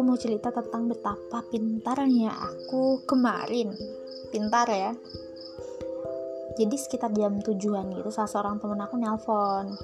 aku 0.00 0.08
mau 0.08 0.16
cerita 0.16 0.48
tentang 0.48 0.88
betapa 0.88 1.44
pintarnya 1.52 2.32
aku 2.32 3.04
kemarin. 3.04 3.68
Pintar 4.32 4.64
ya. 4.72 4.96
Jadi 6.56 6.76
sekitar 6.76 7.12
jam 7.12 7.36
tujuan 7.40 7.92
gitu 7.92 8.08
salah 8.08 8.28
seorang 8.28 8.56
temen 8.60 8.80
aku 8.80 8.96
nelpon. 8.96 9.76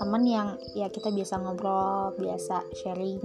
Temen 0.00 0.22
yang 0.24 0.48
ya 0.72 0.88
kita 0.88 1.12
biasa 1.12 1.40
ngobrol 1.40 2.16
biasa 2.16 2.64
sharing 2.80 3.20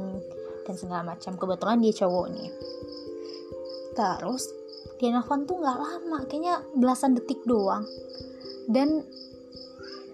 dan 0.68 0.76
segala 0.76 1.16
macam. 1.16 1.40
Kebetulan 1.40 1.80
dia 1.80 1.96
cowok 1.96 2.28
nih. 2.32 2.52
Terus 3.96 4.44
dia 5.00 5.16
nelfon 5.16 5.48
tuh 5.48 5.64
nggak 5.64 5.80
lama. 5.80 6.20
Kayaknya 6.28 6.60
belasan 6.76 7.16
detik 7.16 7.40
doang. 7.48 7.88
Dan 8.68 9.08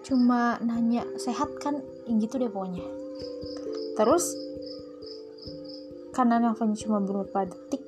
cuma 0.04 0.60
nanya 0.60 1.08
sehat 1.16 1.48
kan? 1.58 1.80
Gitu 2.06 2.36
deh 2.36 2.52
pokoknya. 2.52 2.84
Terus 3.96 4.36
karena 6.14 6.38
nelfon 6.38 6.78
cuma 6.78 7.02
beberapa 7.02 7.50
detik 7.50 7.82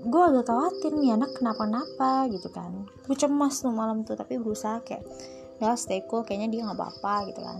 gue 0.00 0.22
agak 0.32 0.48
khawatir 0.48 0.96
nih 0.96 1.12
anak 1.12 1.36
kenapa-napa 1.36 2.24
gitu 2.32 2.48
kan. 2.48 2.88
Gue 3.04 3.16
cemas 3.18 3.60
tuh 3.60 3.68
malam 3.68 4.00
tuh 4.06 4.16
tapi 4.16 4.40
berusaha 4.40 4.80
kayak 4.80 5.04
ya 5.60 5.76
stay 5.76 6.00
cool 6.08 6.24
kayaknya 6.24 6.48
dia 6.48 6.60
nggak 6.64 6.78
apa-apa 6.80 7.28
gitu 7.28 7.40
kan. 7.44 7.58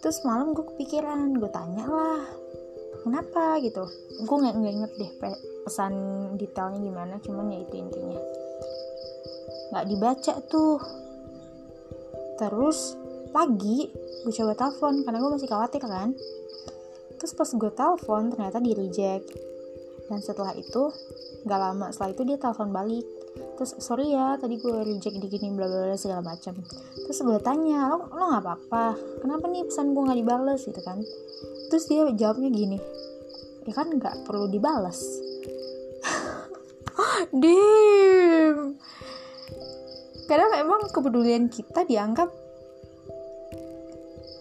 Terus 0.00 0.24
malam 0.24 0.56
gue 0.56 0.64
kepikiran 0.64 1.36
gue 1.36 1.50
tanya 1.52 1.84
lah 1.84 2.24
kenapa? 3.04 3.60
gitu. 3.60 3.84
Gue 4.24 4.36
nggak 4.40 4.54
nggak 4.56 4.74
inget 4.80 4.92
deh 4.96 5.10
pesan 5.68 5.92
detailnya 6.40 6.80
gimana 6.80 7.14
cuman 7.20 7.52
ya 7.52 7.58
itu 7.60 7.74
intinya. 7.76 8.20
Nggak 9.76 9.84
dibaca 9.92 10.34
tuh 10.48 11.01
terus 12.42 12.98
pagi 13.30 13.86
gue 14.26 14.32
coba 14.34 14.58
telepon 14.58 15.06
karena 15.06 15.18
gue 15.22 15.30
masih 15.30 15.48
khawatir 15.50 15.78
kan. 15.86 16.10
Terus 17.22 17.32
pas 17.38 17.46
gue 17.46 17.70
telepon 17.70 18.34
ternyata 18.34 18.58
di 18.58 18.74
reject. 18.74 19.30
Dan 20.10 20.18
setelah 20.18 20.52
itu 20.58 20.90
nggak 21.46 21.60
lama 21.62 21.86
setelah 21.94 22.10
itu 22.10 22.22
dia 22.26 22.38
telepon 22.42 22.74
balik. 22.74 23.06
Terus 23.54 23.78
sorry 23.78 24.10
ya 24.10 24.34
tadi 24.36 24.58
gue 24.58 24.74
reject 24.82 25.22
di 25.22 25.28
gini 25.30 25.54
bla 25.54 25.70
bla 25.70 25.94
segala 25.96 26.20
macam 26.20 26.52
terus 27.02 27.18
gue 27.24 27.38
tanya 27.40 27.88
lo 27.88 28.12
lo 28.12 28.24
nggak 28.28 28.42
apa 28.44 28.52
apa 28.52 28.84
kenapa 29.24 29.44
nih 29.48 29.64
pesan 29.64 29.94
gue 29.94 30.02
nggak 30.02 30.18
dibales? 30.18 30.60
Gitu 30.66 30.80
kan. 30.82 30.98
Terus 31.70 31.84
dia 31.86 32.02
jawabnya 32.10 32.50
gini 32.50 32.78
ya 33.62 33.72
kan 33.72 33.86
nggak 33.86 34.26
perlu 34.26 34.50
dibales. 34.50 34.98
Dim 37.42 38.76
kadang 40.32 40.48
emang 40.56 40.88
kepedulian 40.88 41.52
kita 41.52 41.84
dianggap 41.84 42.32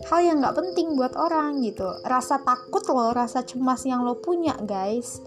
hal 0.08 0.20
yang 0.24 0.40
nggak 0.40 0.56
penting 0.56 0.96
buat 0.96 1.12
orang 1.20 1.60
gitu. 1.68 2.00
Rasa 2.08 2.40
takut 2.40 2.80
lo 2.88 3.12
rasa 3.12 3.44
cemas 3.44 3.84
yang 3.84 4.08
lo 4.08 4.16
punya 4.24 4.56
guys 4.64 5.20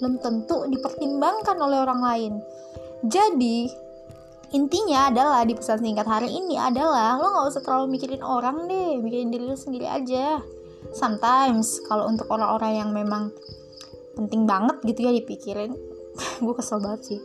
belum 0.00 0.20
tentu 0.20 0.64
dipertimbangkan 0.72 1.56
oleh 1.60 1.84
orang 1.84 2.00
lain. 2.00 2.32
Jadi 3.04 3.68
intinya 4.56 5.12
adalah 5.12 5.44
di 5.44 5.52
pesan 5.52 5.84
singkat 5.84 6.08
hari 6.08 6.32
ini 6.32 6.56
adalah 6.56 7.20
lo 7.20 7.36
nggak 7.36 7.46
usah 7.52 7.60
terlalu 7.60 8.00
mikirin 8.00 8.24
orang 8.24 8.64
deh 8.64 8.96
mikirin 9.04 9.28
diri 9.28 9.44
lo 9.44 9.56
sendiri 9.56 9.84
aja. 9.84 10.40
Sometimes 10.96 11.84
kalau 11.92 12.08
untuk 12.08 12.24
orang-orang 12.32 12.72
yang 12.80 12.90
memang 12.96 13.36
penting 14.16 14.48
banget 14.48 14.80
gitu 14.80 15.00
ya 15.04 15.12
dipikirin 15.12 15.76
gue 16.44 16.54
kesel 16.56 16.80
banget 16.80 17.00
sih 17.04 17.20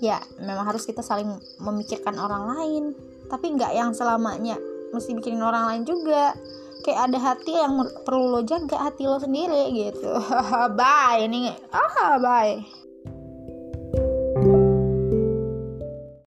ya 0.00 0.20
memang 0.40 0.68
harus 0.68 0.84
kita 0.84 1.00
saling 1.00 1.28
memikirkan 1.60 2.16
orang 2.16 2.44
lain. 2.56 2.84
Tapi 3.26 3.58
nggak 3.58 3.72
yang 3.74 3.90
selamanya. 3.92 4.56
Mesti 4.94 5.16
mikirin 5.16 5.42
orang 5.42 5.66
lain 5.70 5.82
juga. 5.82 6.36
Kayak 6.86 7.10
ada 7.10 7.18
hati 7.18 7.52
yang 7.56 7.82
perlu 8.06 8.38
lo 8.38 8.40
jaga 8.46 8.78
hati 8.78 9.04
lo 9.08 9.18
sendiri 9.18 9.74
gitu. 9.74 10.12
Bye 10.78 11.26
ini 11.26 11.50
ah 11.74 12.14
bye 12.22 12.85